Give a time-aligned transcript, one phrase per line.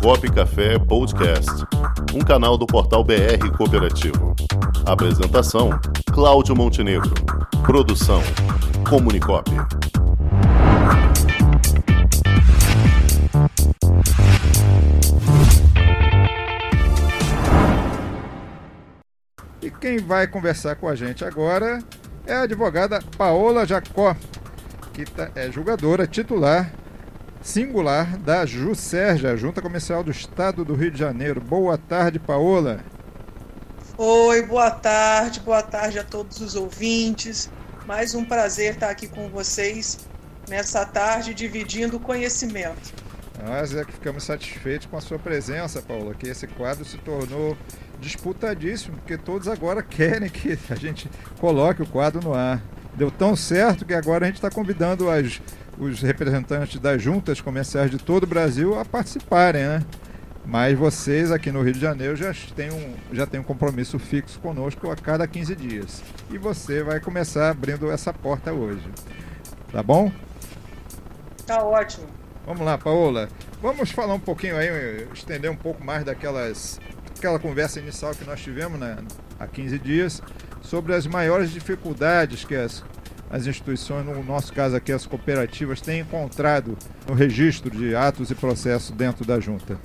[0.00, 1.50] Comunicop Café Podcast,
[2.14, 4.34] um canal do portal BR Cooperativo.
[4.86, 5.78] Apresentação:
[6.10, 7.12] Cláudio Montenegro.
[7.66, 8.22] Produção:
[8.88, 9.50] Comunicop.
[19.60, 21.84] E quem vai conversar com a gente agora
[22.26, 24.16] é a advogada Paola Jacó,
[24.94, 26.79] que tá, é julgadora titular
[27.42, 31.40] singular da JUSERJ, a Junta Comercial do Estado do Rio de Janeiro.
[31.40, 32.80] Boa tarde, Paola.
[33.96, 37.50] Oi, boa tarde, boa tarde a todos os ouvintes.
[37.86, 39.98] Mais um prazer estar aqui com vocês
[40.48, 42.92] nessa tarde dividindo conhecimento.
[43.42, 47.56] Nós é que ficamos satisfeitos com a sua presença, Paula, que esse quadro se tornou
[47.98, 52.62] disputadíssimo, porque todos agora querem que a gente coloque o quadro no ar.
[52.94, 55.40] Deu tão certo que agora a gente está convidando as,
[55.78, 59.82] os representantes das juntas comerciais de todo o Brasil a participarem, né?
[60.44, 64.40] Mas vocês aqui no Rio de Janeiro já têm um, já têm um compromisso fixo
[64.40, 66.02] conosco a cada 15 dias.
[66.30, 68.88] E você vai começar abrindo essa porta hoje.
[69.70, 70.10] Tá bom?
[71.46, 72.06] Tá ótimo.
[72.46, 73.28] Vamos lá, Paola.
[73.62, 76.80] Vamos falar um pouquinho aí, estender um pouco mais daquelas
[77.20, 78.96] aquela conversa inicial que nós tivemos né,
[79.38, 80.22] há 15 dias
[80.62, 82.84] sobre as maiores dificuldades que as,
[83.30, 88.34] as instituições, no nosso caso aqui as cooperativas, têm encontrado no registro de atos e
[88.34, 89.78] processos dentro da junta.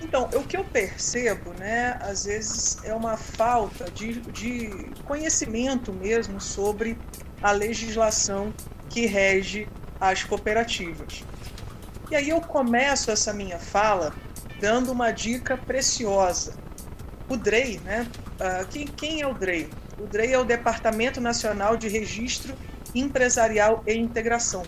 [0.00, 4.70] Então, o que eu percebo, né, às vezes é uma falta de, de
[5.04, 6.96] conhecimento mesmo sobre
[7.42, 8.54] a legislação
[8.88, 9.68] que rege
[10.00, 11.24] as cooperativas.
[12.10, 14.14] E aí eu começo essa minha fala
[14.60, 16.54] dando uma dica preciosa.
[17.28, 18.06] O DREI, né?
[18.36, 19.70] Uh, quem, quem é o DREI?
[19.98, 22.54] O DREI é o Departamento Nacional de Registro
[22.94, 24.62] Empresarial e Integração.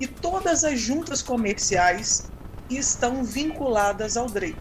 [0.00, 2.30] E todas as juntas comerciais
[2.70, 4.56] estão vinculadas ao DREI.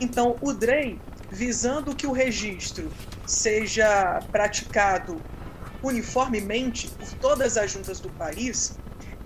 [0.00, 0.98] Então, o DREI,
[1.30, 2.90] visando que o registro
[3.26, 5.20] seja praticado
[5.82, 8.78] uniformemente por todas as juntas do país,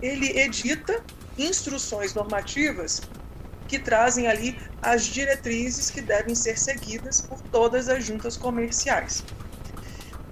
[0.03, 1.03] ele edita
[1.39, 3.01] instruções normativas
[3.69, 9.25] que trazem ali as diretrizes que devem ser seguidas por todas as juntas comerciais.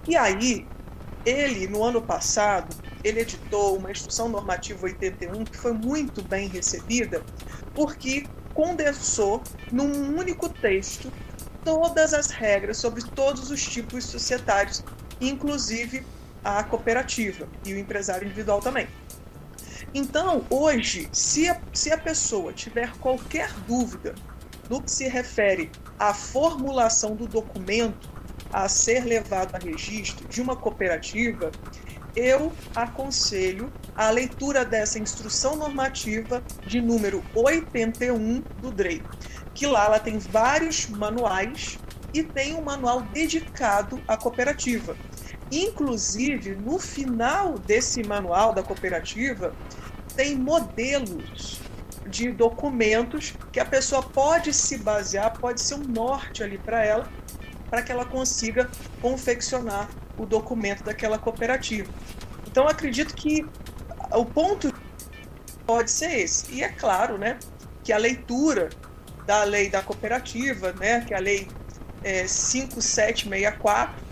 [0.07, 0.67] E aí,
[1.25, 7.23] ele, no ano passado, ele editou uma instrução normativa 81 que foi muito bem recebida,
[7.75, 9.43] porque condensou
[9.73, 11.13] num único texto
[11.65, 14.85] todas as regras sobre todos os tipos societários,
[15.21, 16.05] inclusive
[16.45, 18.87] a cooperativa e o empresário individual também.
[19.95, 24.17] Então, hoje, se a, se a pessoa tiver qualquer dúvida
[24.69, 28.11] no que se refere à formulação do documento
[28.53, 31.53] a ser levado a registro de uma cooperativa,
[32.17, 39.01] eu aconselho a leitura dessa instrução normativa de número 81 do DREI,
[39.55, 41.79] que lá ela tem vários manuais
[42.13, 44.97] e tem um manual dedicado à cooperativa.
[45.51, 49.55] Inclusive, no final desse manual da cooperativa,
[50.17, 51.61] tem modelos
[52.07, 57.09] de documentos que a pessoa pode se basear, pode ser um norte ali para ela,
[57.71, 61.93] para que ela consiga confeccionar o documento daquela cooperativa.
[62.47, 63.45] Então, acredito que
[64.13, 64.73] o ponto
[65.67, 66.53] pode ser esse.
[66.53, 67.39] E é claro, né,
[67.83, 68.71] que a leitura
[69.27, 71.49] da lei da cooperativa, né, que é a lei
[72.03, 74.05] é, 5764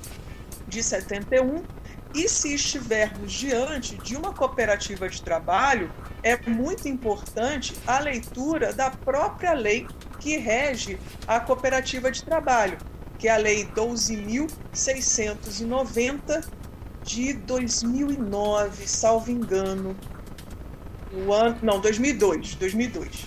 [0.73, 1.63] de 71,
[2.15, 8.91] e se estivermos diante de uma cooperativa de trabalho, é muito importante a leitura da
[8.91, 9.87] própria lei
[10.19, 12.79] que rege a cooperativa de trabalho,
[13.19, 16.49] que é a Lei 12.690
[17.03, 19.95] de 2009, salvo engano.
[21.13, 23.27] O ano, não, 2002, 2002.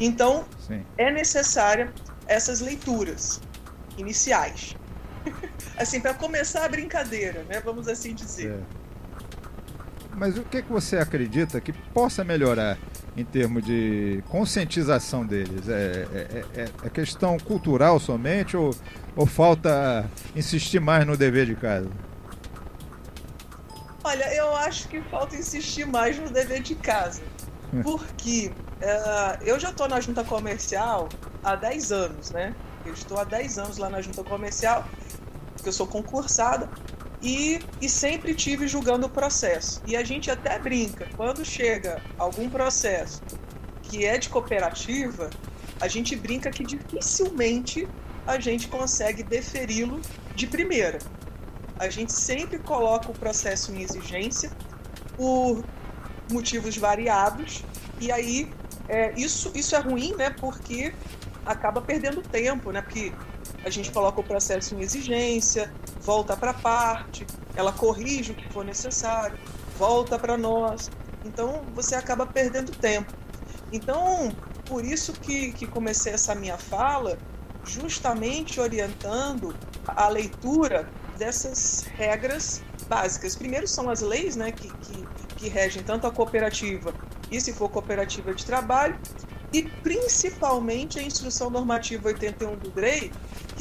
[0.00, 0.84] Então, Sim.
[0.98, 1.92] é necessária
[2.26, 3.40] essas leituras
[3.96, 4.74] iniciais.
[5.76, 7.60] Assim, para começar a brincadeira, né?
[7.64, 8.52] Vamos assim dizer.
[8.52, 8.82] É.
[10.14, 12.78] Mas o que, que você acredita que possa melhorar
[13.16, 15.68] em termos de conscientização deles?
[15.68, 18.74] É, é, é, é questão cultural somente ou,
[19.16, 21.88] ou falta insistir mais no dever de casa?
[24.04, 27.22] Olha, eu acho que falta insistir mais no dever de casa.
[27.82, 28.52] Porque
[28.82, 31.08] uh, eu já estou na junta comercial
[31.42, 32.54] há 10 anos, né?
[32.84, 34.86] Eu estou há 10 anos lá na junta comercial
[35.62, 36.68] porque eu sou concursada,
[37.22, 39.80] e, e sempre tive julgando o processo.
[39.86, 43.22] E a gente até brinca, quando chega algum processo
[43.80, 45.30] que é de cooperativa,
[45.80, 47.88] a gente brinca que dificilmente
[48.26, 50.00] a gente consegue deferi-lo
[50.34, 50.98] de primeira.
[51.78, 54.50] A gente sempre coloca o processo em exigência
[55.16, 55.64] por
[56.28, 57.62] motivos variados,
[58.00, 58.52] e aí
[58.88, 60.30] é, isso, isso é ruim, né?
[60.30, 60.92] Porque
[61.46, 62.82] acaba perdendo tempo, né?
[62.82, 63.12] Porque
[63.64, 68.52] a gente coloca o processo em exigência, volta para a parte, ela corrige o que
[68.52, 69.38] for necessário,
[69.78, 70.90] volta para nós.
[71.24, 73.12] Então você acaba perdendo tempo.
[73.72, 74.34] Então,
[74.66, 77.18] por isso que, que comecei essa minha fala,
[77.64, 79.54] justamente orientando
[79.86, 83.36] a leitura dessas regras básicas.
[83.36, 85.06] Primeiro são as leis né, que, que,
[85.36, 86.92] que regem tanto a cooperativa
[87.30, 88.98] e se for cooperativa de trabalho,
[89.52, 93.12] e principalmente a Instrução Normativa 81 do DREI,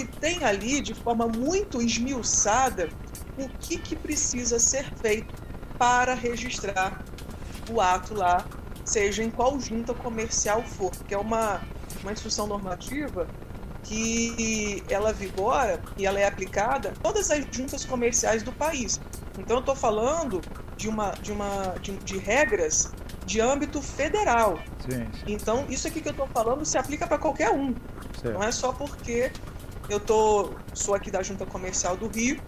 [0.06, 2.90] que tem ali de forma muito esmiuçada
[3.38, 5.34] o que, que precisa ser feito
[5.78, 7.04] para registrar
[7.70, 8.46] o ato lá,
[8.86, 11.62] seja em qual junta comercial for, que é uma,
[12.02, 13.28] uma instrução normativa
[13.84, 19.00] que ela vigora e ela é aplicada em todas as juntas comerciais do país.
[19.38, 20.42] Então eu estou falando
[20.78, 22.92] de uma de uma de, de regras
[23.26, 24.60] de âmbito federal.
[24.88, 25.24] Sim, sim.
[25.28, 27.74] Então isso aqui que eu estou falando se aplica para qualquer um.
[28.22, 28.34] Certo.
[28.34, 29.32] Não é só porque
[29.90, 32.40] eu tô sou aqui da junta comercial do Rio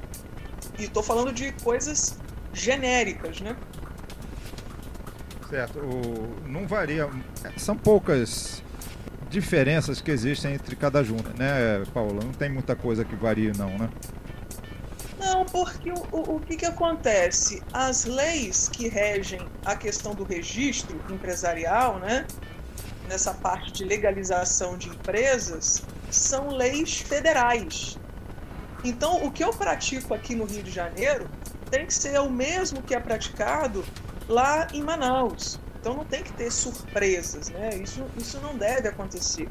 [0.77, 2.17] e estou falando de coisas
[2.53, 3.55] genéricas, né?
[5.49, 5.79] Certo.
[5.79, 7.09] O, não varia.
[7.57, 8.63] São poucas
[9.29, 12.23] diferenças que existem entre cada junta, né, Paula?
[12.23, 13.89] Não tem muita coisa que varie, não, né?
[15.19, 17.63] Não, porque o, o, o que, que acontece?
[17.71, 22.27] As leis que regem a questão do registro empresarial, né,
[23.07, 25.83] nessa parte de legalização de empresas,
[26.15, 27.97] são leis federais.
[28.83, 31.29] Então, o que eu pratico aqui no Rio de Janeiro
[31.71, 33.83] tem que ser o mesmo que é praticado
[34.27, 35.59] lá em Manaus.
[35.79, 37.75] Então não tem que ter surpresas, né?
[37.75, 39.49] Isso, isso não deve acontecer.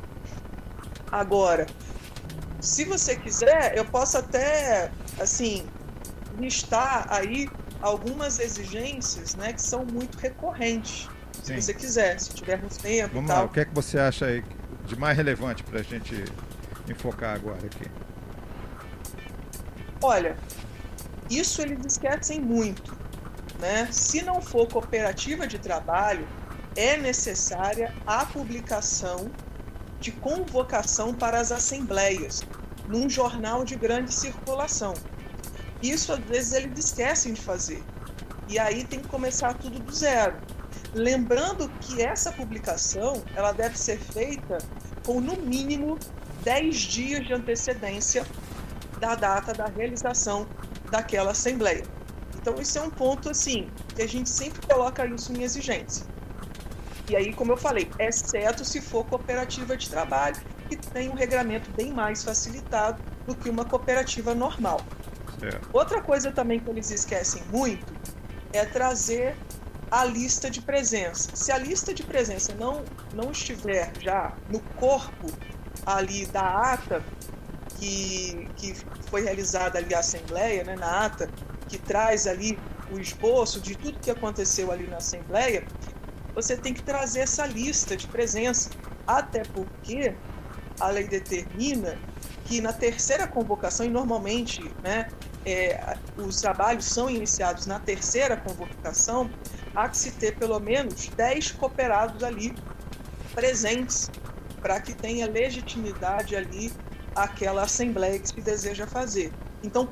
[1.11, 1.67] Agora,
[2.61, 5.67] se você quiser, eu posso até, assim,
[6.39, 7.51] listar aí
[7.83, 11.09] algumas exigências, né, que são muito recorrentes.
[11.43, 11.57] Sim.
[11.57, 13.43] Se você quiser, se tivermos tempo Vamos e tal.
[13.43, 14.45] lá, o que é que você acha aí
[14.87, 16.25] de mais relevante para a gente
[16.93, 17.91] enfocar agora aqui?
[20.03, 20.37] Olha,
[21.31, 22.97] isso eles esquecem muito.
[23.59, 23.89] Né?
[23.91, 26.27] Se não for cooperativa de trabalho,
[26.75, 29.31] é necessária a publicação
[30.01, 32.43] de convocação para as assembleias
[32.89, 34.95] num jornal de grande circulação.
[35.81, 37.83] Isso às vezes eles esquecem de fazer.
[38.49, 40.37] E aí tem que começar tudo do zero.
[40.93, 44.59] Lembrando que essa publicação ela deve ser feita
[45.07, 45.99] com no mínimo
[46.45, 48.27] 10 dias de antecedência
[48.99, 50.47] da data da realização
[50.91, 51.85] daquela assembleia.
[52.37, 56.07] Então isso é um ponto assim que a gente sempre coloca isso em exigência.
[57.09, 60.37] E aí, como eu falei, exceto se for cooperativa de trabalho,
[60.69, 64.81] que tem um regramento bem mais facilitado do que uma cooperativa normal.
[65.73, 67.93] Outra coisa também que eles esquecem muito
[68.53, 69.37] é trazer
[69.91, 71.31] a lista de presença.
[71.35, 75.27] Se a lista de presença não, não estiver já no corpo
[75.85, 77.03] ali da ata
[77.79, 78.75] que, que
[79.11, 81.29] foi realizada ali a assembleia, né, na ata,
[81.69, 82.59] que traz ali
[82.93, 85.65] o esboço de tudo que aconteceu ali na Assembleia,
[86.35, 88.71] você tem que trazer essa lista de presença.
[89.07, 90.15] Até porque
[90.79, 91.99] a lei determina
[92.45, 95.09] que na terceira convocação, e normalmente né,
[95.45, 99.31] é, os trabalhos são iniciados na terceira convocação,
[99.75, 102.55] há que se ter pelo menos 10 cooperados ali
[103.35, 104.11] presentes
[104.63, 106.73] para que tenha legitimidade ali
[107.15, 109.33] aquela assembleia que se deseja fazer.
[109.63, 109.89] Então,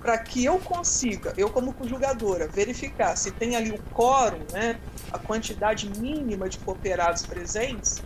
[0.00, 4.78] para que eu consiga, eu como julgadora, verificar se tem ali o quórum, né,
[5.12, 8.02] a quantidade mínima de cooperados presentes,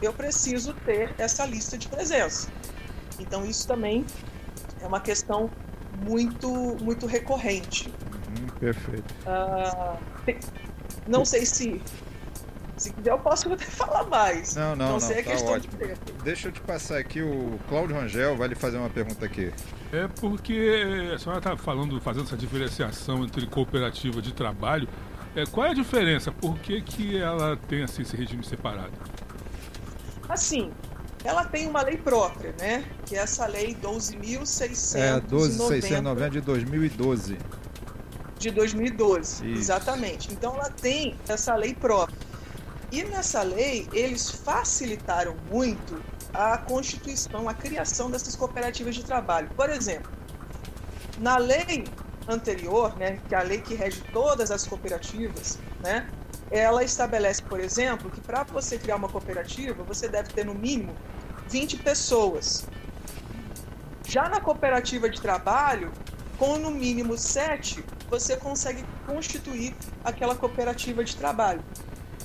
[0.00, 2.48] eu preciso ter essa lista de presença.
[3.18, 4.06] Então isso também
[4.80, 5.50] é uma questão
[6.02, 6.48] muito
[6.82, 7.88] muito recorrente.
[7.88, 9.14] Uhum, perfeito.
[9.26, 9.98] Uh,
[11.06, 11.80] não sei se
[12.84, 14.54] se quiser, eu posso até falar mais.
[14.54, 15.00] Não, não, não.
[15.00, 15.72] Sei, é tá ótimo.
[15.78, 19.52] De Deixa eu te passar aqui, o Cláudio Rangel vai lhe fazer uma pergunta aqui.
[19.92, 24.88] É porque a senhora está falando, fazendo essa diferenciação entre cooperativa de trabalho.
[25.34, 26.30] É, qual é a diferença?
[26.30, 28.92] Por que, que ela tem assim, esse regime separado?
[30.28, 30.70] Assim,
[31.24, 32.84] ela tem uma lei própria, né?
[33.06, 34.98] Que é essa lei 12.690.
[34.98, 37.38] É, 12.690 de 2012.
[38.38, 39.58] De 2012, Isso.
[39.58, 40.32] exatamente.
[40.32, 42.33] Então ela tem essa lei própria.
[42.90, 49.48] E nessa lei, eles facilitaram muito a constituição, a criação dessas cooperativas de trabalho.
[49.56, 50.10] Por exemplo,
[51.18, 51.84] na lei
[52.28, 56.08] anterior, né, que é a lei que rege todas as cooperativas, né,
[56.50, 60.94] ela estabelece, por exemplo, que para você criar uma cooperativa, você deve ter no mínimo
[61.48, 62.66] 20 pessoas.
[64.06, 65.92] Já na cooperativa de trabalho,
[66.38, 69.74] com no mínimo 7, você consegue constituir
[70.04, 71.64] aquela cooperativa de trabalho.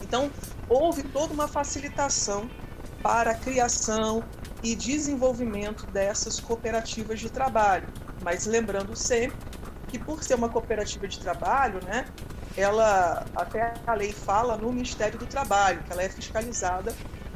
[0.09, 0.31] Então,
[0.67, 2.49] houve toda uma facilitação
[3.03, 4.23] para a criação
[4.63, 7.87] e desenvolvimento dessas cooperativas de trabalho.
[8.23, 9.37] Mas lembrando sempre
[9.87, 12.07] que por ser uma cooperativa de trabalho, né,
[12.57, 16.91] ela até a lei fala no Ministério do Trabalho, que ela é fiscalizada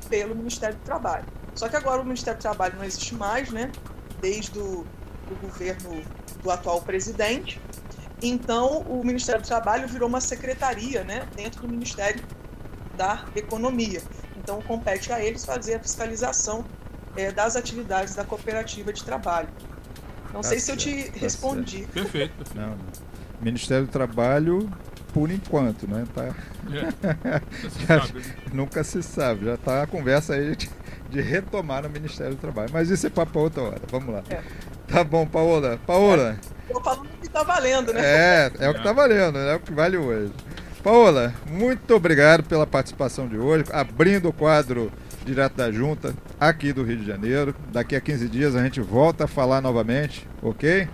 [0.10, 1.26] pelo Ministério do Trabalho.
[1.54, 3.72] Só que agora o Ministério do Trabalho não existe mais, né?
[4.20, 4.86] Desde o
[5.30, 6.04] do governo
[6.42, 7.62] do atual presidente.
[8.22, 12.24] Então, o Ministério do Trabalho virou uma secretaria, né, dentro do Ministério
[12.96, 14.02] da Economia.
[14.38, 16.66] Então, compete a eles fazer a fiscalização
[17.16, 19.50] é, das atividades da cooperativa de trabalho.
[20.34, 21.78] Não tá sei certo, se eu te tá respondi.
[21.80, 21.94] Certo.
[21.94, 22.44] Perfeito.
[22.56, 22.78] Não, não.
[23.40, 24.70] Ministério do Trabalho,
[25.14, 26.06] por enquanto, né?
[26.14, 26.24] Tá...
[26.24, 27.42] É.
[27.88, 28.08] já,
[28.52, 29.46] nunca se sabe.
[29.46, 30.70] Já está a conversa aí de,
[31.10, 32.70] de, retomar no Ministério do Trabalho.
[32.74, 33.82] Mas isso é para outra hora.
[33.92, 34.24] Vamos lá.
[34.30, 34.42] É.
[34.88, 35.80] Tá bom, Paola.
[35.86, 36.38] Paola.
[36.68, 38.02] Estou falando que está valendo, né?
[38.04, 40.32] É, é o que está valendo, é o que vale hoje.
[40.84, 44.92] Paola, muito obrigado pela participação de hoje, abrindo o quadro
[45.24, 47.56] direto da junta aqui do Rio de Janeiro.
[47.72, 50.90] Daqui a 15 dias a gente volta a falar novamente, ok?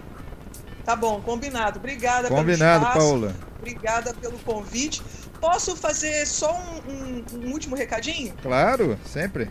[0.86, 1.80] Tá bom, combinado.
[1.80, 2.98] Obrigada combinado, pelo espaço.
[3.00, 3.36] Paula.
[3.58, 5.02] Obrigada pelo convite.
[5.42, 6.56] Posso fazer só
[6.88, 8.36] um, um, um último recadinho?
[8.44, 9.50] Claro, sempre.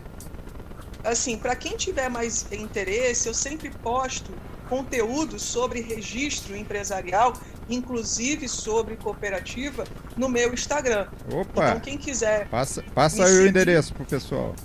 [1.03, 4.31] Assim, para quem tiver mais interesse, eu sempre posto
[4.69, 7.33] conteúdo sobre registro empresarial,
[7.69, 9.83] inclusive sobre cooperativa,
[10.15, 11.07] no meu Instagram.
[11.33, 11.69] Opa!
[11.69, 12.47] Então, quem quiser.
[12.47, 14.55] Passa, passa aí seguir, o endereço pro pessoal.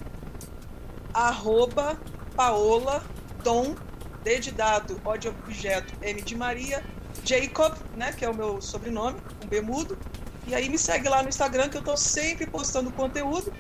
[1.12, 1.99] Arroba
[2.37, 3.02] Paola
[3.42, 3.75] Dom,
[4.23, 6.82] D de dado, O de objeto, M de Maria,
[7.25, 9.99] Jacob, né, que é o meu sobrenome, um B mudo.
[10.46, 13.52] E aí me segue lá no Instagram que eu estou sempre postando conteúdo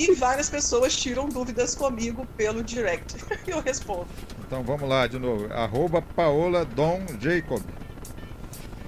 [0.00, 3.16] e várias pessoas tiram dúvidas comigo pelo direct.
[3.46, 4.06] eu respondo.
[4.46, 5.52] Então vamos lá de novo.
[5.52, 7.62] Arroba Paola Dom Jacob.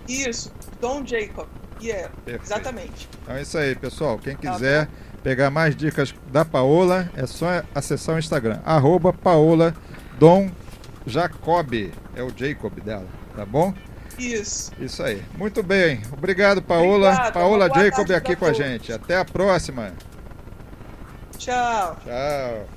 [0.09, 0.51] Isso,
[0.81, 1.47] Dom Jacob.
[1.83, 3.09] Yeah, exatamente.
[3.23, 4.19] Então é isso aí, pessoal.
[4.19, 4.93] Quem tá quiser tá
[5.23, 8.61] pegar mais dicas da Paola, é só acessar o Instagram.
[8.65, 9.75] Arroba Paola
[10.19, 10.51] Dom
[11.07, 11.93] Jacob.
[12.17, 13.75] É o Jacob dela, tá bom?
[14.19, 14.73] Isso.
[14.79, 15.23] Isso aí.
[15.37, 16.01] Muito bem.
[16.11, 17.31] Obrigado, Paola.
[17.33, 18.93] Paola Jacob aqui com a gente.
[18.93, 19.93] Até a próxima.
[21.43, 21.97] Tchau.
[22.05, 22.69] Tchau.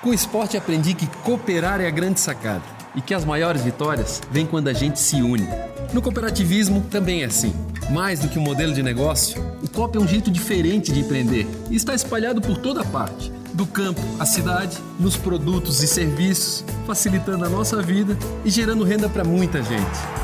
[0.00, 2.62] Com o esporte aprendi que cooperar é a grande sacada
[2.94, 5.46] e que as maiores vitórias vêm quando a gente se une.
[5.92, 7.54] No cooperativismo também é assim.
[7.90, 11.46] Mais do que um modelo de negócio, o COP é um jeito diferente de empreender
[11.70, 17.44] e está espalhado por toda parte do campo à cidade, nos produtos e serviços, facilitando
[17.44, 18.16] a nossa vida
[18.46, 20.23] e gerando renda para muita gente.